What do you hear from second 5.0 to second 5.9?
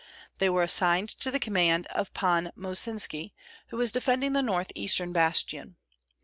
bastion.